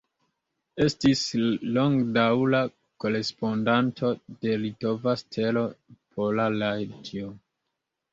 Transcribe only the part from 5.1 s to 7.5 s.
Stelo", Pola Radio.